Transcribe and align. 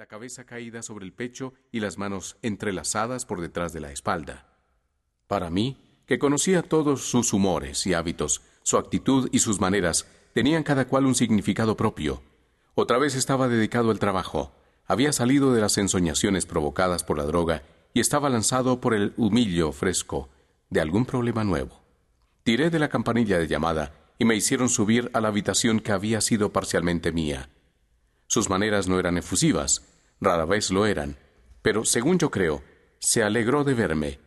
la 0.00 0.06
cabeza 0.06 0.44
caída 0.44 0.80
sobre 0.80 1.04
el 1.04 1.12
pecho 1.12 1.52
y 1.70 1.80
las 1.80 1.98
manos 1.98 2.38
entrelazadas 2.40 3.26
por 3.26 3.42
detrás 3.42 3.74
de 3.74 3.80
la 3.80 3.92
espalda. 3.92 4.46
Para 5.26 5.50
mí, 5.50 5.76
que 6.06 6.18
conocía 6.18 6.62
todos 6.62 7.02
sus 7.02 7.34
humores 7.34 7.86
y 7.86 7.92
hábitos, 7.92 8.40
su 8.62 8.78
actitud 8.78 9.28
y 9.30 9.40
sus 9.40 9.60
maneras, 9.60 10.06
tenían 10.32 10.62
cada 10.62 10.86
cual 10.86 11.04
un 11.04 11.14
significado 11.14 11.76
propio. 11.76 12.22
Otra 12.74 12.96
vez 12.96 13.14
estaba 13.14 13.46
dedicado 13.46 13.90
al 13.90 13.98
trabajo, 13.98 14.52
había 14.86 15.12
salido 15.12 15.52
de 15.52 15.60
las 15.60 15.76
ensoñaciones 15.76 16.46
provocadas 16.46 17.04
por 17.04 17.18
la 17.18 17.24
droga 17.24 17.62
y 17.92 18.00
estaba 18.00 18.30
lanzado 18.30 18.80
por 18.80 18.94
el 18.94 19.12
humillo 19.18 19.70
fresco 19.70 20.30
de 20.70 20.80
algún 20.80 21.04
problema 21.04 21.44
nuevo. 21.44 21.78
Tiré 22.42 22.70
de 22.70 22.78
la 22.78 22.88
campanilla 22.88 23.38
de 23.38 23.48
llamada 23.48 23.92
y 24.18 24.24
me 24.24 24.34
hicieron 24.34 24.70
subir 24.70 25.10
a 25.12 25.20
la 25.20 25.28
habitación 25.28 25.78
que 25.78 25.92
había 25.92 26.22
sido 26.22 26.54
parcialmente 26.54 27.12
mía. 27.12 27.50
Sus 28.30 28.48
maneras 28.48 28.86
no 28.86 29.00
eran 29.00 29.18
efusivas, 29.18 29.82
rara 30.20 30.44
vez 30.44 30.70
lo 30.70 30.86
eran, 30.86 31.16
pero, 31.62 31.84
según 31.84 32.16
yo 32.16 32.30
creo, 32.30 32.62
se 33.00 33.24
alegró 33.24 33.64
de 33.64 33.74
verme. 33.74 34.20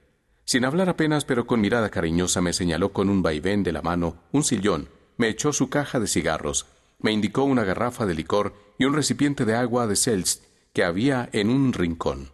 Sin 0.43 0.65
hablar 0.65 0.89
apenas, 0.89 1.23
pero 1.23 1.47
con 1.47 1.61
mirada 1.61 1.89
cariñosa, 1.89 2.41
me 2.41 2.51
señaló 2.51 2.91
con 2.91 3.09
un 3.09 3.21
vaivén 3.21 3.63
de 3.63 3.71
la 3.71 3.81
mano 3.81 4.17
un 4.33 4.43
sillón, 4.43 4.89
me 5.15 5.29
echó 5.29 5.53
su 5.53 5.69
caja 5.69 6.01
de 6.01 6.07
cigarros, 6.07 6.65
me 6.99 7.13
indicó 7.13 7.45
una 7.45 7.63
garrafa 7.63 8.05
de 8.05 8.13
licor 8.13 8.53
y 8.77 8.83
un 8.83 8.93
recipiente 8.93 9.45
de 9.45 9.55
agua 9.55 9.87
de 9.87 9.95
Seltz 9.95 10.41
que 10.73 10.83
había 10.83 11.29
en 11.31 11.49
un 11.49 11.71
rincón. 11.71 12.33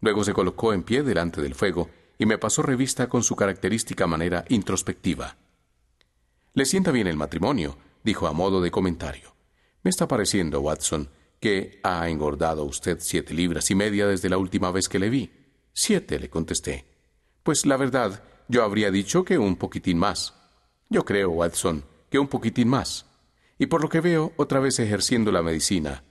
Luego 0.00 0.24
se 0.24 0.32
colocó 0.32 0.72
en 0.72 0.82
pie 0.82 1.04
delante 1.04 1.40
del 1.40 1.54
fuego 1.54 1.90
y 2.18 2.26
me 2.26 2.38
pasó 2.38 2.60
revista 2.60 3.08
con 3.08 3.22
su 3.22 3.36
característica 3.36 4.08
manera 4.08 4.44
introspectiva. 4.48 5.36
Le 6.54 6.64
sienta 6.64 6.90
bien 6.90 7.06
el 7.06 7.16
matrimonio, 7.16 7.78
dijo 8.02 8.26
a 8.26 8.32
modo 8.32 8.60
de 8.60 8.72
comentario. 8.72 9.33
Me 9.84 9.90
está 9.90 10.08
pareciendo, 10.08 10.62
Watson, 10.62 11.10
que 11.38 11.78
ha 11.82 12.08
engordado 12.08 12.64
usted 12.64 12.96
siete 13.00 13.34
libras 13.34 13.70
y 13.70 13.74
media 13.74 14.06
desde 14.06 14.30
la 14.30 14.38
última 14.38 14.70
vez 14.70 14.88
que 14.88 14.98
le 14.98 15.10
vi. 15.10 15.30
Siete, 15.74 16.18
le 16.18 16.30
contesté. 16.30 16.86
Pues 17.42 17.66
la 17.66 17.76
verdad, 17.76 18.24
yo 18.48 18.64
habría 18.64 18.90
dicho 18.90 19.26
que 19.26 19.36
un 19.36 19.56
poquitín 19.56 19.98
más. 19.98 20.32
Yo 20.88 21.04
creo, 21.04 21.28
Watson, 21.32 21.84
que 22.10 22.18
un 22.18 22.28
poquitín 22.28 22.68
más. 22.68 23.04
Y 23.58 23.66
por 23.66 23.82
lo 23.82 23.90
que 23.90 24.00
veo, 24.00 24.32
otra 24.36 24.58
vez 24.58 24.78
ejerciendo 24.78 25.30
la 25.30 25.42
medicina. 25.42 26.02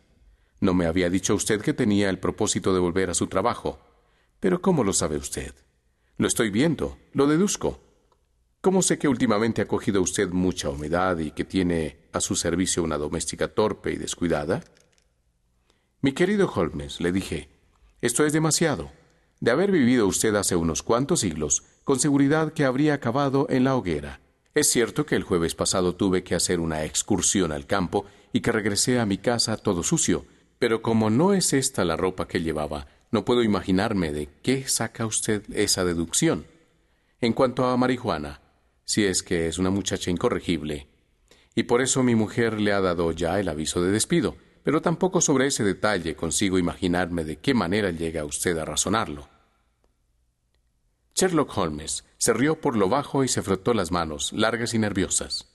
No 0.60 0.76
me 0.76 0.86
había 0.86 1.10
dicho 1.10 1.34
usted 1.34 1.60
que 1.60 1.74
tenía 1.74 2.12
el 2.12 2.20
propósito 2.20 2.76
de 2.76 2.80
volver 2.80 3.10
a 3.10 3.16
su 3.16 3.26
trabajo. 3.26 3.80
Pero 4.40 4.62
¿cómo 4.62 4.84
lo 4.84 4.94
sabe 4.94 5.18
usted? 5.18 5.56
Lo 6.18 6.28
estoy 6.28 6.52
viendo, 6.52 7.00
lo 7.14 7.26
deduzco. 7.26 7.80
¿Cómo 8.62 8.84
sé 8.84 9.00
que 9.00 9.08
últimamente 9.08 9.64
ha 9.64 9.68
cogido 9.68 10.00
usted 10.00 10.30
mucha 10.30 10.70
humedad 10.70 11.18
y 11.18 11.32
que 11.32 11.44
tiene 11.44 12.03
a 12.14 12.22
su 12.22 12.36
servicio 12.36 12.84
una 12.84 12.98
doméstica 12.98 13.48
torpe 13.50 13.92
y 13.92 13.98
descuidada? 13.98 14.64
Mi 16.02 16.14
querido 16.14 16.52
Holmes, 16.54 17.02
le 17.02 17.12
dije, 17.12 17.50
esto 18.02 18.26
es 18.26 18.34
demasiado. 18.34 18.92
De 19.40 19.52
haber 19.52 19.72
vivido 19.72 20.08
usted 20.08 20.36
hace 20.36 20.56
unos 20.56 20.84
cuantos 20.84 21.22
siglos, 21.22 21.64
con 21.84 22.00
seguridad 22.00 22.54
que 22.54 22.66
habría 22.66 22.94
acabado 22.94 23.48
en 23.50 23.64
la 23.64 23.76
hoguera. 23.76 24.22
Es 24.56 24.70
cierto 24.70 25.06
que 25.06 25.16
el 25.16 25.24
jueves 25.24 25.56
pasado 25.56 25.96
tuve 25.96 26.24
que 26.24 26.36
hacer 26.36 26.60
una 26.60 26.86
excursión 26.86 27.52
al 27.52 27.66
campo 27.66 28.06
y 28.32 28.42
que 28.42 28.52
regresé 28.52 29.00
a 29.00 29.06
mi 29.06 29.18
casa 29.18 29.58
todo 29.58 29.84
sucio, 29.84 30.26
pero 30.60 30.82
como 30.82 31.10
no 31.10 31.34
es 31.34 31.54
esta 31.54 31.84
la 31.84 31.98
ropa 31.98 32.28
que 32.28 32.42
llevaba, 32.42 32.88
no 33.12 33.26
puedo 33.26 33.44
imaginarme 33.44 34.12
de 34.12 34.30
qué 34.42 34.68
saca 34.68 35.06
usted 35.06 35.44
esa 35.54 35.84
deducción. 35.84 36.46
En 37.20 37.34
cuanto 37.34 37.66
a 37.66 37.78
marihuana, 37.78 38.42
si 38.86 39.06
es 39.06 39.24
que 39.24 39.48
es 39.48 39.58
una 39.58 39.70
muchacha 39.70 40.12
incorregible. 40.12 40.88
Y 41.56 41.64
por 41.64 41.82
eso 41.82 42.04
mi 42.04 42.16
mujer 42.16 42.60
le 42.60 42.74
ha 42.74 42.82
dado 42.82 43.12
ya 43.12 43.40
el 43.40 43.48
aviso 43.50 43.82
de 43.82 43.92
despido, 43.92 44.36
pero 44.64 44.82
tampoco 44.82 45.22
sobre 45.22 45.48
ese 45.48 45.64
detalle 45.64 46.16
consigo 46.16 46.58
imaginarme 46.58 47.24
de 47.24 47.38
qué 47.38 47.54
manera 47.54 47.92
llega 47.92 48.26
usted 48.26 48.58
a 48.58 48.66
razonarlo. 48.66 49.30
Sherlock 51.16 51.56
Holmes 51.58 52.06
se 52.18 52.34
rió 52.34 52.60
por 52.60 52.76
lo 52.76 52.90
bajo 52.90 53.24
y 53.24 53.28
se 53.28 53.44
frotó 53.44 53.74
las 53.74 53.92
manos, 53.92 54.34
largas 54.34 54.74
y 54.74 54.80
nerviosas. 54.80 55.48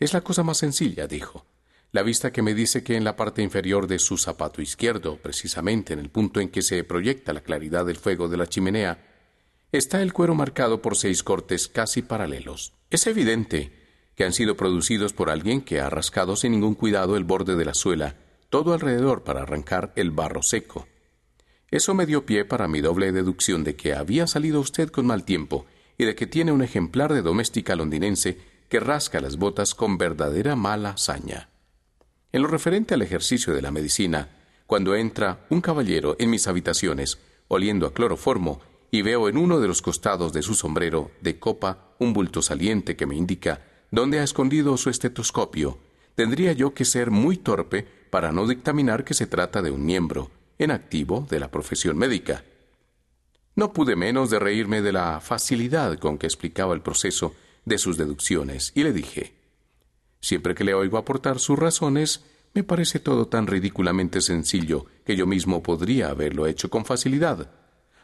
Es 0.00 0.12
la 0.12 0.22
cosa 0.22 0.42
más 0.42 0.58
sencilla, 0.58 1.06
dijo. 1.06 1.46
La 1.92 2.02
vista 2.02 2.32
que 2.32 2.42
me 2.42 2.54
dice 2.54 2.82
que 2.82 2.96
en 2.96 3.04
la 3.04 3.16
parte 3.16 3.42
inferior 3.42 3.86
de 3.86 3.98
su 3.98 4.18
zapato 4.18 4.60
izquierdo, 4.60 5.16
precisamente 5.16 5.92
en 5.92 6.00
el 6.00 6.10
punto 6.10 6.40
en 6.40 6.50
que 6.50 6.62
se 6.62 6.84
proyecta 6.84 7.32
la 7.32 7.42
claridad 7.42 7.86
del 7.86 7.96
fuego 7.96 8.28
de 8.28 8.36
la 8.36 8.46
chimenea, 8.46 9.06
está 9.72 10.02
el 10.02 10.12
cuero 10.12 10.34
marcado 10.34 10.82
por 10.82 10.96
seis 10.96 11.22
cortes 11.22 11.68
casi 11.68 12.02
paralelos. 12.02 12.74
Es 12.90 13.06
evidente 13.06 13.77
que 14.18 14.24
han 14.24 14.32
sido 14.32 14.56
producidos 14.56 15.12
por 15.12 15.30
alguien 15.30 15.60
que 15.60 15.80
ha 15.80 15.88
rascado 15.88 16.34
sin 16.34 16.50
ningún 16.50 16.74
cuidado 16.74 17.16
el 17.16 17.22
borde 17.22 17.54
de 17.54 17.64
la 17.64 17.72
suela, 17.72 18.16
todo 18.50 18.72
alrededor 18.74 19.22
para 19.22 19.42
arrancar 19.42 19.92
el 19.94 20.10
barro 20.10 20.42
seco. 20.42 20.88
Eso 21.70 21.94
me 21.94 22.04
dio 22.04 22.26
pie 22.26 22.44
para 22.44 22.66
mi 22.66 22.80
doble 22.80 23.12
deducción 23.12 23.62
de 23.62 23.76
que 23.76 23.94
había 23.94 24.26
salido 24.26 24.58
usted 24.58 24.88
con 24.88 25.06
mal 25.06 25.24
tiempo 25.24 25.66
y 25.96 26.04
de 26.04 26.16
que 26.16 26.26
tiene 26.26 26.50
un 26.50 26.62
ejemplar 26.62 27.14
de 27.14 27.22
doméstica 27.22 27.76
londinense 27.76 28.40
que 28.68 28.80
rasca 28.80 29.20
las 29.20 29.36
botas 29.36 29.76
con 29.76 29.98
verdadera 29.98 30.56
mala 30.56 30.96
saña. 30.96 31.50
En 32.32 32.42
lo 32.42 32.48
referente 32.48 32.94
al 32.94 33.02
ejercicio 33.02 33.54
de 33.54 33.62
la 33.62 33.70
medicina, 33.70 34.30
cuando 34.66 34.96
entra 34.96 35.46
un 35.48 35.60
caballero 35.60 36.16
en 36.18 36.30
mis 36.30 36.48
habitaciones, 36.48 37.20
oliendo 37.46 37.86
a 37.86 37.94
cloroformo 37.94 38.58
y 38.90 39.02
veo 39.02 39.28
en 39.28 39.36
uno 39.36 39.60
de 39.60 39.68
los 39.68 39.80
costados 39.80 40.32
de 40.32 40.42
su 40.42 40.54
sombrero 40.54 41.12
de 41.20 41.38
copa 41.38 41.94
un 42.00 42.12
bulto 42.12 42.42
saliente 42.42 42.96
que 42.96 43.06
me 43.06 43.14
indica 43.14 43.67
dónde 43.90 44.20
ha 44.20 44.22
escondido 44.22 44.76
su 44.76 44.90
estetoscopio, 44.90 45.78
tendría 46.14 46.52
yo 46.52 46.74
que 46.74 46.84
ser 46.84 47.10
muy 47.10 47.36
torpe 47.36 47.86
para 48.10 48.32
no 48.32 48.46
dictaminar 48.46 49.04
que 49.04 49.14
se 49.14 49.26
trata 49.26 49.62
de 49.62 49.70
un 49.70 49.84
miembro 49.84 50.30
en 50.58 50.70
activo 50.70 51.26
de 51.28 51.40
la 51.40 51.50
profesión 51.50 51.96
médica. 51.96 52.44
No 53.54 53.72
pude 53.72 53.96
menos 53.96 54.30
de 54.30 54.38
reírme 54.38 54.82
de 54.82 54.92
la 54.92 55.20
facilidad 55.20 55.98
con 55.98 56.18
que 56.18 56.26
explicaba 56.26 56.74
el 56.74 56.82
proceso 56.82 57.34
de 57.64 57.78
sus 57.78 57.96
deducciones 57.96 58.72
y 58.74 58.84
le 58.84 58.92
dije, 58.92 59.34
siempre 60.20 60.54
que 60.54 60.64
le 60.64 60.74
oigo 60.74 60.98
aportar 60.98 61.38
sus 61.38 61.58
razones, 61.58 62.24
me 62.54 62.64
parece 62.64 62.98
todo 62.98 63.26
tan 63.26 63.46
ridículamente 63.46 64.20
sencillo 64.20 64.86
que 65.04 65.16
yo 65.16 65.26
mismo 65.26 65.62
podría 65.62 66.10
haberlo 66.10 66.46
hecho 66.46 66.70
con 66.70 66.84
facilidad 66.84 67.50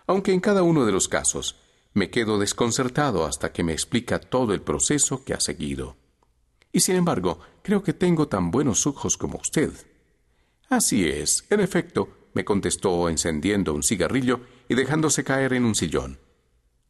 aunque 0.07 0.33
en 0.33 0.41
cada 0.41 0.63
uno 0.63 0.85
de 0.85 0.93
los 0.93 1.09
casos 1.09 1.57
me 1.95 2.11
quedo 2.11 2.39
desconcertado 2.39 3.25
hasta 3.25 3.53
que 3.53 3.63
me 3.63 3.73
explica 3.73 4.19
todo 4.19 4.53
el 4.53 4.61
proceso 4.61 5.25
que 5.25 5.33
ha 5.33 5.41
seguido. 5.41 5.97
Y 6.73 6.81
sin 6.81 6.97
embargo, 6.97 7.39
creo 7.63 7.83
que 7.85 7.93
tengo 7.93 8.27
tan 8.27 8.51
buenos 8.51 8.87
ojos 8.87 9.17
como 9.17 9.39
usted. 9.39 9.73
Así 10.69 11.09
es, 11.09 11.45
en 11.51 11.61
efecto, 11.61 12.09
me 12.35 12.45
contestó 12.45 13.09
encendiendo 13.09 13.73
un 13.73 13.85
cigarrillo 13.85 14.41
y 14.69 14.75
dejándose 14.75 15.23
caer 15.23 15.53
en 15.53 15.65
un 15.65 15.77
sillón. 15.77 16.19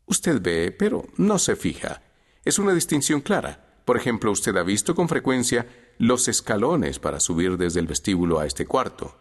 Usted 0.07 0.41
ve, 0.41 0.75
pero 0.77 1.05
no 1.19 1.39
se 1.39 1.55
fija. 1.55 2.03
Es 2.45 2.59
una 2.59 2.73
distinción 2.73 3.21
clara. 3.21 3.83
Por 3.85 3.99
ejemplo, 3.99 4.31
usted 4.31 4.57
ha 4.57 4.63
visto 4.63 4.95
con 4.95 5.09
frecuencia 5.09 5.67
los 5.99 6.29
escalones 6.29 6.99
para 6.99 7.21
subir 7.21 7.59
desde 7.59 7.81
el 7.81 7.87
vestíbulo 7.87 8.39
a 8.41 8.47
este 8.47 8.65
cuarto. 8.65 9.15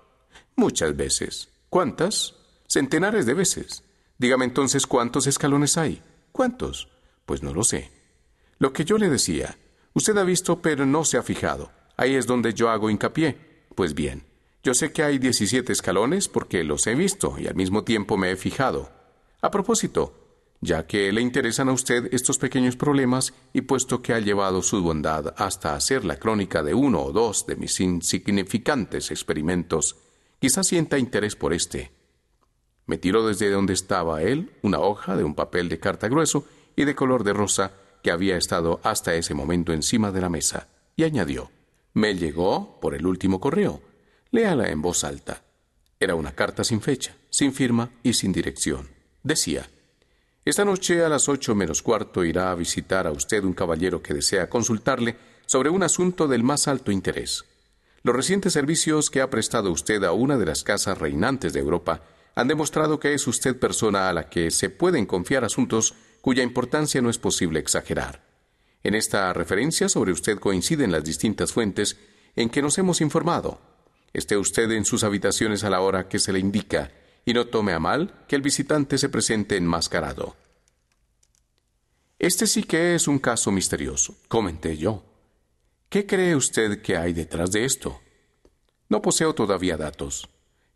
Muchas 0.55 0.95
veces. 0.95 1.49
¿Cuántas? 1.69 2.35
Centenares 2.67 3.25
de 3.25 3.33
veces. 3.33 3.83
Dígame 4.23 4.45
entonces 4.45 4.87
cuántos 4.87 5.27
escalones 5.27 5.77
hay. 5.77 6.01
¿Cuántos? 6.31 6.87
Pues 7.25 7.43
no 7.43 7.53
lo 7.53 7.65
sé. 7.65 7.91
Lo 8.57 8.71
que 8.71 8.85
yo 8.85 8.97
le 8.97 9.09
decía, 9.09 9.57
usted 9.91 10.17
ha 10.17 10.23
visto 10.23 10.61
pero 10.61 10.85
no 10.85 11.03
se 11.03 11.17
ha 11.17 11.23
fijado. 11.23 11.73
Ahí 11.97 12.15
es 12.15 12.25
donde 12.25 12.53
yo 12.53 12.69
hago 12.69 12.89
hincapié. 12.89 13.65
Pues 13.75 13.93
bien, 13.93 14.23
yo 14.63 14.73
sé 14.75 14.93
que 14.93 15.03
hay 15.03 15.17
17 15.19 15.73
escalones 15.73 16.29
porque 16.29 16.63
los 16.63 16.87
he 16.87 16.95
visto 16.95 17.35
y 17.37 17.47
al 17.47 17.55
mismo 17.55 17.83
tiempo 17.83 18.15
me 18.15 18.31
he 18.31 18.37
fijado. 18.37 18.89
A 19.41 19.51
propósito, 19.51 20.13
ya 20.61 20.87
que 20.87 21.11
le 21.11 21.19
interesan 21.19 21.67
a 21.67 21.73
usted 21.73 22.07
estos 22.13 22.37
pequeños 22.37 22.77
problemas 22.77 23.33
y 23.51 23.63
puesto 23.63 24.01
que 24.01 24.13
ha 24.13 24.21
llevado 24.21 24.61
su 24.61 24.81
bondad 24.81 25.33
hasta 25.35 25.75
hacer 25.75 26.05
la 26.05 26.15
crónica 26.15 26.63
de 26.63 26.73
uno 26.73 27.03
o 27.03 27.11
dos 27.11 27.45
de 27.45 27.57
mis 27.57 27.77
insignificantes 27.81 29.11
experimentos, 29.11 29.97
quizá 30.39 30.63
sienta 30.63 30.97
interés 30.97 31.35
por 31.35 31.51
este. 31.51 32.02
Me 32.85 32.97
tiró 32.97 33.25
desde 33.25 33.49
donde 33.49 33.73
estaba 33.73 34.21
él 34.21 34.51
una 34.61 34.79
hoja 34.79 35.15
de 35.15 35.23
un 35.23 35.35
papel 35.35 35.69
de 35.69 35.79
carta 35.79 36.07
grueso 36.07 36.45
y 36.75 36.85
de 36.85 36.95
color 36.95 37.23
de 37.23 37.33
rosa 37.33 37.71
que 38.03 38.11
había 38.11 38.37
estado 38.37 38.81
hasta 38.83 39.15
ese 39.15 39.33
momento 39.33 39.71
encima 39.71 40.11
de 40.11 40.21
la 40.21 40.29
mesa, 40.29 40.67
y 40.95 41.03
añadió 41.03 41.49
Me 41.93 42.15
llegó 42.15 42.79
por 42.81 42.95
el 42.95 43.05
último 43.05 43.39
correo. 43.39 43.81
Léala 44.31 44.69
en 44.69 44.81
voz 44.81 45.03
alta. 45.03 45.43
Era 45.99 46.15
una 46.15 46.33
carta 46.33 46.63
sin 46.63 46.81
fecha, 46.81 47.15
sin 47.29 47.53
firma 47.53 47.89
y 48.03 48.13
sin 48.13 48.33
dirección. 48.33 48.89
Decía 49.23 49.69
Esta 50.43 50.65
noche 50.65 51.05
a 51.05 51.09
las 51.09 51.29
ocho 51.29 51.55
menos 51.55 51.81
cuarto 51.81 52.25
irá 52.25 52.51
a 52.51 52.55
visitar 52.55 53.07
a 53.07 53.11
usted 53.11 53.43
un 53.43 53.53
caballero 53.53 54.01
que 54.01 54.13
desea 54.13 54.49
consultarle 54.49 55.15
sobre 55.45 55.69
un 55.69 55.83
asunto 55.83 56.27
del 56.27 56.43
más 56.43 56.67
alto 56.67 56.91
interés. 56.91 57.45
Los 58.01 58.15
recientes 58.15 58.51
servicios 58.51 59.09
que 59.09 59.21
ha 59.21 59.29
prestado 59.29 59.71
usted 59.71 60.03
a 60.03 60.11
una 60.11 60.37
de 60.37 60.45
las 60.45 60.63
casas 60.63 60.97
reinantes 60.97 61.53
de 61.53 61.61
Europa 61.61 62.01
han 62.35 62.47
demostrado 62.47 62.99
que 62.99 63.13
es 63.13 63.27
usted 63.27 63.59
persona 63.59 64.09
a 64.09 64.13
la 64.13 64.29
que 64.29 64.51
se 64.51 64.69
pueden 64.69 65.05
confiar 65.05 65.43
asuntos 65.43 65.93
cuya 66.21 66.43
importancia 66.43 67.01
no 67.01 67.09
es 67.09 67.17
posible 67.17 67.59
exagerar. 67.59 68.23
En 68.83 68.95
esta 68.95 69.31
referencia 69.33 69.87
sobre 69.89 70.11
usted 70.11 70.39
coinciden 70.39 70.91
las 70.91 71.03
distintas 71.03 71.53
fuentes 71.53 71.97
en 72.35 72.49
que 72.49 72.61
nos 72.61 72.77
hemos 72.77 73.01
informado. 73.01 73.61
Esté 74.13 74.37
usted 74.37 74.71
en 74.71 74.85
sus 74.85 75.03
habitaciones 75.03 75.63
a 75.63 75.69
la 75.69 75.81
hora 75.81 76.07
que 76.07 76.19
se 76.19 76.33
le 76.33 76.39
indica 76.39 76.91
y 77.25 77.33
no 77.33 77.47
tome 77.47 77.73
a 77.73 77.79
mal 77.79 78.25
que 78.27 78.35
el 78.35 78.41
visitante 78.41 78.97
se 78.97 79.09
presente 79.09 79.57
enmascarado. 79.57 80.35
Este 82.19 82.47
sí 82.47 82.63
que 82.63 82.95
es 82.95 83.07
un 83.07 83.19
caso 83.19 83.51
misterioso, 83.51 84.15
comenté 84.27 84.77
yo. 84.77 85.03
¿Qué 85.89 86.05
cree 86.05 86.35
usted 86.35 86.81
que 86.81 86.97
hay 86.97 87.13
detrás 87.13 87.51
de 87.51 87.65
esto? 87.65 88.01
No 88.89 89.01
poseo 89.01 89.33
todavía 89.33 89.77
datos. 89.77 90.29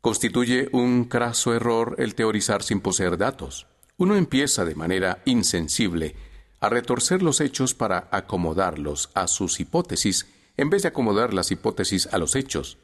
Constituye 0.08 0.70
un 0.72 1.04
craso 1.04 1.54
error 1.54 1.96
el 1.98 2.16
teorizar 2.16 2.64
sin 2.64 2.80
poseer 2.80 3.18
datos. 3.18 3.68
Uno 3.98 4.16
empieza 4.16 4.64
de 4.64 4.74
manera 4.74 5.22
insensible 5.26 6.16
a 6.62 6.70
retorcer 6.70 7.22
los 7.22 7.42
hechos 7.42 7.74
para 7.74 8.08
acomodarlos 8.10 9.10
a 9.16 9.28
sus 9.28 9.60
hipótesis 9.60 10.26
en 10.56 10.70
vez 10.70 10.84
de 10.84 10.88
acomodar 10.88 11.34
las 11.34 11.52
hipótesis 11.52 12.08
a 12.14 12.20
los 12.20 12.38
hechos. 12.38 12.78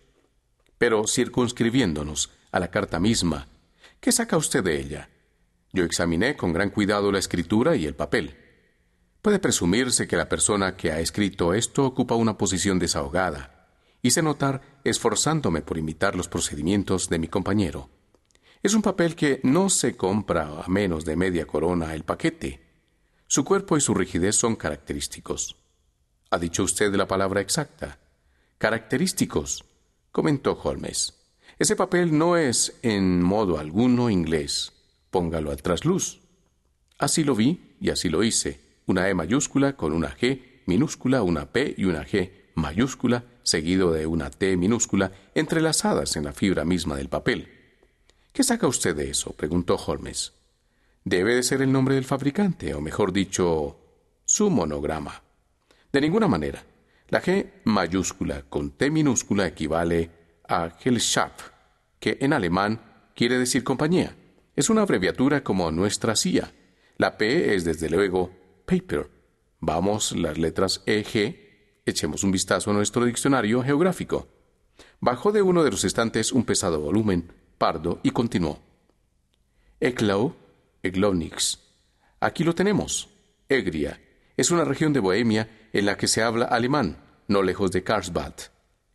Pero 0.78 1.08
circunscribiéndonos 1.08 2.30
a 2.52 2.60
la 2.60 2.70
carta 2.70 3.00
misma, 3.00 3.48
¿qué 4.02 4.12
saca 4.12 4.36
usted 4.36 4.62
de 4.62 4.82
ella? 4.82 5.10
Yo 5.72 5.86
examiné 5.86 6.36
con 6.36 6.52
gran 6.52 6.72
cuidado 6.72 7.10
la 7.10 7.20
escritura 7.20 7.78
y 7.78 7.86
el 7.86 7.96
papel. 7.96 8.36
Puede 9.22 9.40
presumirse 9.40 10.10
que 10.10 10.18
la 10.18 10.28
persona 10.28 10.76
que 10.76 10.92
ha 10.92 11.00
escrito 11.00 11.54
esto 11.54 11.86
ocupa 11.86 12.16
una 12.16 12.38
posición 12.38 12.80
desahogada. 12.80 13.53
Hice 14.06 14.22
notar 14.22 14.82
esforzándome 14.84 15.62
por 15.62 15.78
imitar 15.78 16.18
los 16.18 16.28
procedimientos 16.28 17.08
de 17.08 17.20
mi 17.20 17.30
compañero. 17.30 17.90
Es 18.62 18.74
un 18.74 18.82
papel 18.82 19.16
que 19.16 19.40
no 19.44 19.70
se 19.70 19.96
compra 19.96 20.62
a 20.62 20.68
menos 20.68 21.06
de 21.06 21.16
media 21.16 21.48
corona 21.48 21.94
el 21.94 22.04
paquete. 22.04 22.60
Su 23.28 23.46
cuerpo 23.46 23.78
y 23.78 23.82
su 23.82 23.94
rigidez 23.94 24.36
son 24.36 24.58
característicos. 24.58 25.56
¿Ha 26.32 26.38
dicho 26.38 26.64
usted 26.64 26.94
la 26.94 27.08
palabra 27.08 27.40
exacta? 27.40 27.98
Característicos, 28.58 29.64
comentó 30.12 30.60
Holmes. 30.62 31.14
Ese 31.58 31.78
papel 31.78 32.18
no 32.18 32.36
es 32.36 32.78
en 32.82 33.22
modo 33.24 33.58
alguno 33.58 34.10
inglés. 34.10 34.74
Póngalo 35.12 35.50
al 35.50 35.62
trasluz. 35.62 36.20
Así 36.98 37.24
lo 37.24 37.36
vi 37.36 37.78
y 37.80 37.90
así 37.90 38.10
lo 38.10 38.22
hice 38.22 38.60
una 38.86 39.08
E 39.08 39.14
mayúscula 39.14 39.78
con 39.78 39.94
una 39.94 40.14
G 40.14 40.62
minúscula, 40.66 41.24
una 41.24 41.54
P 41.54 41.74
y 41.78 41.86
una 41.86 42.06
G 42.06 42.43
mayúscula, 42.56 43.26
seguido 43.44 43.92
de 43.92 44.08
una 44.08 44.30
T 44.30 44.56
minúscula, 44.58 45.12
entrelazadas 45.36 46.16
en 46.16 46.26
la 46.26 46.34
fibra 46.34 46.66
misma 46.66 46.96
del 46.96 47.10
papel. 47.10 47.50
¿Qué 48.32 48.44
saca 48.44 48.68
usted 48.68 48.96
de 48.96 49.10
eso? 49.10 49.34
preguntó 49.34 49.76
Holmes. 49.76 50.34
Debe 51.04 51.36
de 51.36 51.44
ser 51.44 51.62
el 51.62 51.72
nombre 51.72 51.96
del 51.96 52.06
fabricante, 52.06 52.74
o 52.74 52.82
mejor 52.82 53.12
dicho, 53.12 53.80
su 54.26 54.50
monograma. 54.50 55.22
De 55.92 56.02
ninguna 56.02 56.28
manera. 56.28 56.64
La 57.10 57.22
G 57.22 57.62
mayúscula 57.66 58.44
con 58.50 58.72
T 58.72 58.90
minúscula 58.90 59.46
equivale 59.46 60.10
a 60.48 60.72
Gesellschaft, 60.72 61.52
que 62.00 62.18
en 62.22 62.34
alemán 62.34 62.82
quiere 63.16 63.38
decir 63.38 63.64
compañía. 63.64 64.16
Es 64.56 64.70
una 64.70 64.82
abreviatura 64.82 65.44
como 65.44 65.70
nuestra 65.72 66.16
CIA. 66.16 66.52
La 66.98 67.18
P 67.18 67.54
es 67.56 67.66
desde 67.66 67.90
luego 67.90 68.32
paper. 68.66 69.10
Vamos, 69.60 70.14
las 70.14 70.38
letras 70.38 70.82
EG, 70.86 71.43
echemos 71.86 72.24
un 72.24 72.32
vistazo 72.32 72.72
a 72.72 72.74
nuestro 72.74 73.06
diccionario 73.06 73.62
geográfico. 73.64 74.28
Bajó 75.00 75.32
de 75.32 75.42
uno 75.42 75.64
de 75.64 75.72
los 75.72 75.84
estantes 75.84 76.32
un 76.32 76.46
pesado 76.46 76.80
volumen, 76.80 77.32
pardo, 77.58 78.00
y 78.04 78.12
continuó. 78.12 78.60
Eklau, 79.80 80.36
Eglovnix. 80.82 81.60
Aquí 82.20 82.44
lo 82.44 82.56
tenemos. 82.56 83.10
Egria. 83.50 84.00
Es 84.38 84.50
una 84.50 84.64
región 84.64 84.94
de 84.94 85.00
Bohemia 85.00 85.70
en 85.74 85.86
la 85.86 85.98
que 85.98 86.08
se 86.08 86.24
habla 86.24 86.46
alemán, 86.46 86.98
no 87.28 87.44
lejos 87.44 87.72
de 87.72 87.84
Karlsbad. 87.84 88.34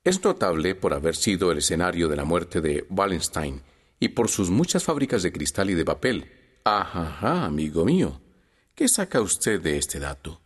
Es 0.02 0.24
notable 0.24 0.74
por 0.74 0.94
haber 0.94 1.14
sido 1.14 1.52
el 1.52 1.58
escenario 1.58 2.08
de 2.08 2.16
la 2.16 2.24
muerte 2.24 2.60
de 2.60 2.86
Wallenstein 2.88 3.62
y 4.00 4.08
por 4.08 4.28
sus 4.28 4.48
muchas 4.48 4.84
fábricas 4.84 5.22
de 5.22 5.32
cristal 5.32 5.70
y 5.70 5.74
de 5.74 5.84
papel. 5.84 6.32
Ajá, 6.64 7.44
amigo 7.44 7.84
mío. 7.84 8.20
¿Qué 8.74 8.88
saca 8.88 9.20
usted 9.20 9.60
de 9.60 9.76
este 9.76 9.98
dato? 9.98 10.40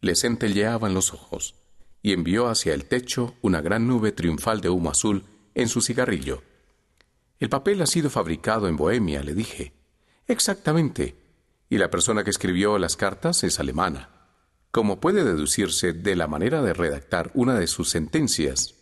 Le 0.00 0.14
centelleaban 0.14 0.94
los 0.94 1.14
ojos 1.14 1.61
y 2.02 2.12
envió 2.12 2.48
hacia 2.48 2.74
el 2.74 2.84
techo 2.86 3.34
una 3.40 3.60
gran 3.60 3.86
nube 3.86 4.12
triunfal 4.12 4.60
de 4.60 4.68
humo 4.68 4.90
azul 4.90 5.24
en 5.54 5.68
su 5.68 5.80
cigarrillo. 5.80 6.42
El 7.38 7.48
papel 7.48 7.80
ha 7.80 7.86
sido 7.86 8.10
fabricado 8.10 8.68
en 8.68 8.76
Bohemia, 8.76 9.22
le 9.22 9.34
dije. 9.34 9.72
Exactamente. 10.26 11.16
Y 11.68 11.78
la 11.78 11.90
persona 11.90 12.24
que 12.24 12.30
escribió 12.30 12.78
las 12.78 12.96
cartas 12.96 13.44
es 13.44 13.60
alemana. 13.60 14.10
Como 14.70 15.00
puede 15.00 15.24
deducirse 15.24 15.92
de 15.92 16.16
la 16.16 16.26
manera 16.26 16.62
de 16.62 16.72
redactar 16.72 17.30
una 17.34 17.58
de 17.58 17.66
sus 17.66 17.90
sentencias, 17.90 18.74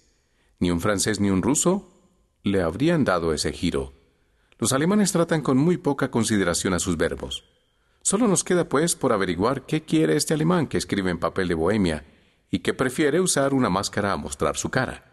ni 0.58 0.70
un 0.70 0.81
francés 0.81 1.20
ni 1.20 1.31
un 1.31 1.43
ruso 1.43 1.88
le 2.43 2.62
habrían 2.62 3.05
dado 3.05 3.34
ese 3.34 3.52
giro. 3.52 3.93
Los 4.58 4.73
alemanes 4.73 5.12
tratan 5.12 5.43
con 5.43 5.56
muy 5.56 5.78
poca 5.78 6.11
consideración 6.11 6.75
a 6.75 6.78
sus 6.78 6.96
verbos. 6.96 7.44
Solo 8.02 8.28
nos 8.28 8.44
queda, 8.44 8.69
pues, 8.69 8.94
por 8.94 9.12
averiguar 9.12 9.66
qué 9.66 9.82
quiere 9.82 10.16
este 10.16 10.34
alemán 10.34 10.66
que 10.66 10.78
escribe 10.78 11.11
en 11.11 11.19
papel 11.19 11.49
de 11.49 11.55
Bohemia 11.55 12.05
y 12.50 12.61
que 12.61 12.75
prefiere 12.75 13.20
usar 13.20 13.55
una 13.55 13.70
máscara 13.70 14.12
a 14.12 14.17
mostrar 14.17 14.56
su 14.56 14.70
cara. 14.70 15.05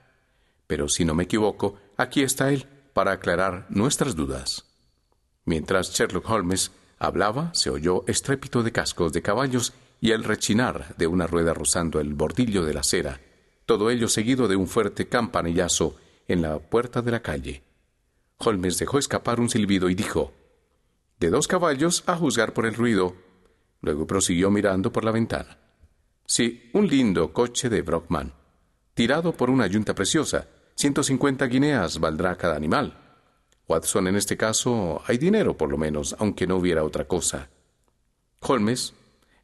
Pero 0.68 0.90
si 0.90 1.06
no 1.06 1.14
me 1.14 1.24
equivoco, 1.24 1.78
aquí 1.96 2.22
está 2.24 2.52
él 2.52 2.66
para 2.94 3.12
aclarar 3.12 3.68
nuestras 3.70 4.16
dudas. 4.16 4.66
Mientras 5.46 5.94
Sherlock 5.94 6.30
Holmes 6.30 6.72
hablaba, 7.00 7.54
se 7.54 7.70
oyó 7.70 8.04
estrépito 8.08 8.64
de 8.64 8.72
cascos 8.72 9.14
de 9.14 9.22
caballos 9.22 9.74
y 10.02 10.12
el 10.12 10.24
rechinar 10.24 10.96
de 10.98 11.08
una 11.08 11.28
rueda 11.28 11.54
rozando 11.54 12.00
el 12.00 12.14
bordillo 12.14 12.66
de 12.66 12.74
la 12.74 12.82
acera, 12.82 13.22
todo 13.66 13.90
ello 13.90 14.08
seguido 14.08 14.48
de 14.48 14.56
un 14.56 14.68
fuerte 14.68 15.08
campanillazo 15.08 15.96
en 16.28 16.42
la 16.42 16.60
puerta 16.60 17.02
de 17.02 17.12
la 17.12 17.22
calle. 17.22 17.64
Holmes 18.38 18.78
dejó 18.78 19.00
escapar 19.00 19.40
un 19.40 19.50
silbido 19.50 19.90
y 19.90 19.96
dijo 19.96 20.34
de 21.20 21.32
dos 21.32 21.48
caballos 21.48 22.04
a 22.06 22.16
juzgar 22.16 22.54
por 22.54 22.66
el 22.66 22.76
ruido. 22.76 23.16
Luego 23.82 24.06
prosiguió 24.06 24.52
mirando 24.52 24.92
por 24.92 25.04
la 25.04 25.12
ventana. 25.12 25.58
Sí, 26.30 26.70
un 26.74 26.88
lindo 26.88 27.32
coche 27.32 27.70
de 27.70 27.82
Brockman, 27.82 28.34
tirado 28.94 29.32
por 29.32 29.50
una 29.50 29.66
yunta 29.66 29.96
preciosa. 29.96 30.50
Ciento 30.76 31.02
cincuenta 31.02 31.46
guineas 31.46 32.02
valdrá 32.02 32.36
cada 32.36 32.58
animal. 32.58 32.98
Watson, 33.66 34.08
en 34.08 34.18
este 34.18 34.36
caso, 34.36 35.02
hay 35.08 35.18
dinero, 35.18 35.56
por 35.56 35.70
lo 35.70 35.78
menos, 35.78 36.18
aunque 36.20 36.46
no 36.46 36.58
hubiera 36.58 36.84
otra 36.84 37.06
cosa. 37.06 37.50
Holmes, 38.42 38.94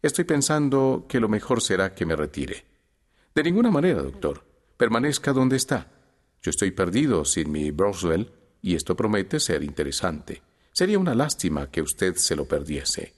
estoy 0.02 0.26
pensando 0.26 1.06
que 1.08 1.22
lo 1.22 1.30
mejor 1.30 1.62
será 1.62 1.96
que 1.96 2.06
me 2.06 2.18
retire. 2.18 2.66
De 3.34 3.44
ninguna 3.44 3.72
manera, 3.72 4.04
doctor. 4.04 4.44
Permanezca 4.76 5.32
donde 5.32 5.56
está. 5.56 5.90
Yo 6.42 6.50
estoy 6.50 6.72
perdido 6.72 7.24
sin 7.24 7.50
mi 7.50 7.72
Broswell, 7.72 8.30
y 8.62 8.76
esto 8.76 8.98
promete 8.98 9.40
ser 9.40 9.64
interesante. 9.64 10.42
Sería 10.74 11.00
una 11.00 11.16
lástima 11.16 11.72
que 11.72 11.82
usted 11.82 12.16
se 12.16 12.36
lo 12.36 12.46
perdiese. 12.46 13.14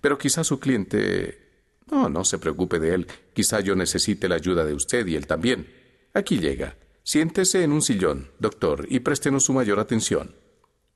Pero 0.00 0.16
quizá 0.16 0.42
su 0.42 0.58
cliente... 0.58 1.43
No, 1.90 2.08
no 2.08 2.24
se 2.24 2.38
preocupe 2.38 2.78
de 2.78 2.94
él. 2.94 3.06
Quizá 3.32 3.60
yo 3.60 3.76
necesite 3.76 4.28
la 4.28 4.36
ayuda 4.36 4.64
de 4.64 4.74
usted 4.74 5.06
y 5.06 5.16
él 5.16 5.26
también. 5.26 5.72
Aquí 6.12 6.38
llega. 6.38 6.76
Siéntese 7.02 7.62
en 7.62 7.72
un 7.72 7.82
sillón, 7.82 8.30
doctor, 8.38 8.86
y 8.88 9.00
préstenos 9.00 9.44
su 9.44 9.52
mayor 9.52 9.78
atención. 9.78 10.34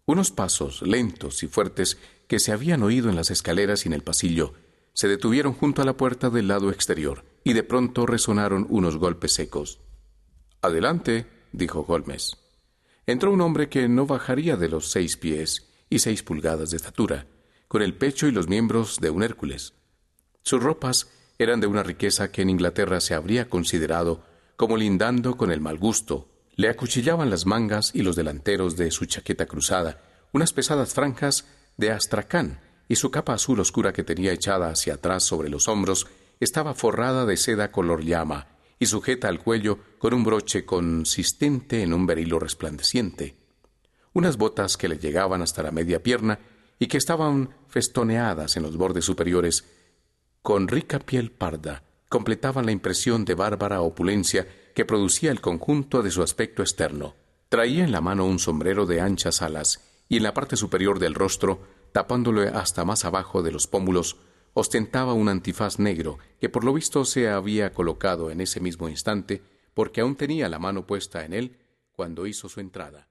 Unos 0.06 0.30
pasos 0.30 0.80
lentos 0.80 1.42
y 1.42 1.48
fuertes 1.48 1.98
que 2.26 2.38
se 2.38 2.52
habían 2.52 2.82
oído 2.82 3.10
en 3.10 3.16
las 3.16 3.30
escaleras 3.30 3.84
y 3.84 3.88
en 3.88 3.92
el 3.92 4.02
pasillo 4.02 4.54
se 4.94 5.06
detuvieron 5.06 5.52
junto 5.52 5.80
a 5.80 5.84
la 5.84 5.96
puerta 5.96 6.28
del 6.30 6.48
lado 6.48 6.70
exterior 6.70 7.24
y 7.44 7.52
de 7.52 7.62
pronto 7.62 8.04
resonaron 8.04 8.66
unos 8.68 8.96
golpes 8.96 9.32
secos. 9.32 9.80
Adelante, 10.60 11.26
dijo 11.52 11.84
Holmes. 11.86 12.36
Entró 13.06 13.30
un 13.32 13.40
hombre 13.40 13.68
que 13.68 13.88
no 13.88 14.06
bajaría 14.06 14.56
de 14.56 14.68
los 14.68 14.90
seis 14.90 15.16
pies 15.16 15.68
y 15.88 16.00
seis 16.00 16.22
pulgadas 16.22 16.70
de 16.70 16.78
estatura, 16.78 17.26
con 17.68 17.82
el 17.82 17.94
pecho 17.94 18.26
y 18.26 18.32
los 18.32 18.48
miembros 18.48 18.98
de 18.98 19.10
un 19.10 19.22
Hércules. 19.22 19.74
Sus 20.42 20.62
ropas 20.62 21.08
eran 21.38 21.60
de 21.60 21.66
una 21.66 21.82
riqueza 21.82 22.30
que 22.30 22.42
en 22.42 22.50
Inglaterra 22.50 23.00
se 23.00 23.14
habría 23.14 23.48
considerado 23.48 24.22
como 24.56 24.76
lindando 24.76 25.36
con 25.36 25.52
el 25.52 25.60
mal 25.60 25.78
gusto. 25.78 26.28
Le 26.56 26.68
acuchillaban 26.68 27.30
las 27.30 27.46
mangas 27.46 27.94
y 27.94 28.02
los 28.02 28.16
delanteros 28.16 28.76
de 28.76 28.90
su 28.90 29.06
chaqueta 29.06 29.46
cruzada, 29.46 30.00
unas 30.32 30.52
pesadas 30.52 30.94
franjas 30.94 31.46
de 31.76 31.92
astracán, 31.92 32.60
y 32.88 32.96
su 32.96 33.10
capa 33.10 33.34
azul 33.34 33.60
oscura 33.60 33.92
que 33.92 34.02
tenía 34.02 34.32
echada 34.32 34.70
hacia 34.70 34.94
atrás 34.94 35.22
sobre 35.22 35.48
los 35.48 35.68
hombros 35.68 36.06
estaba 36.40 36.74
forrada 36.74 37.26
de 37.26 37.36
seda 37.36 37.70
color 37.70 38.02
llama 38.02 38.48
y 38.78 38.86
sujeta 38.86 39.28
al 39.28 39.40
cuello 39.40 39.78
con 39.98 40.14
un 40.14 40.24
broche 40.24 40.64
consistente 40.64 41.82
en 41.82 41.92
un 41.92 42.06
berilo 42.06 42.38
resplandeciente 42.38 43.38
unas 44.18 44.36
botas 44.36 44.76
que 44.76 44.88
le 44.88 44.98
llegaban 44.98 45.42
hasta 45.42 45.62
la 45.62 45.70
media 45.70 46.02
pierna 46.02 46.40
y 46.78 46.88
que 46.88 46.98
estaban 46.98 47.54
festoneadas 47.68 48.56
en 48.56 48.64
los 48.64 48.76
bordes 48.76 49.04
superiores 49.04 49.64
con 50.48 50.66
rica 50.66 50.98
piel 50.98 51.30
parda, 51.30 51.82
completaban 52.08 52.64
la 52.64 52.72
impresión 52.72 53.26
de 53.26 53.34
bárbara 53.34 53.82
opulencia 53.82 54.48
que 54.74 54.86
producía 54.86 55.30
el 55.30 55.42
conjunto 55.42 56.02
de 56.02 56.10
su 56.10 56.22
aspecto 56.22 56.62
externo. 56.62 57.16
Traía 57.50 57.84
en 57.84 57.92
la 57.92 58.00
mano 58.00 58.24
un 58.24 58.38
sombrero 58.38 58.86
de 58.86 59.02
anchas 59.02 59.42
alas 59.42 59.84
y 60.08 60.16
en 60.16 60.22
la 60.22 60.32
parte 60.32 60.56
superior 60.56 61.00
del 61.00 61.12
rostro, 61.12 61.60
tapándole 61.92 62.48
hasta 62.48 62.86
más 62.86 63.04
abajo 63.04 63.42
de 63.42 63.52
los 63.52 63.66
pómulos, 63.66 64.16
ostentaba 64.54 65.12
un 65.12 65.28
antifaz 65.28 65.78
negro 65.78 66.16
que 66.40 66.48
por 66.48 66.64
lo 66.64 66.72
visto 66.72 67.04
se 67.04 67.28
había 67.28 67.74
colocado 67.74 68.30
en 68.30 68.40
ese 68.40 68.58
mismo 68.58 68.88
instante 68.88 69.42
porque 69.74 70.00
aún 70.00 70.16
tenía 70.16 70.48
la 70.48 70.58
mano 70.58 70.86
puesta 70.86 71.26
en 71.26 71.34
él 71.34 71.58
cuando 71.92 72.26
hizo 72.26 72.48
su 72.48 72.60
entrada. 72.60 73.10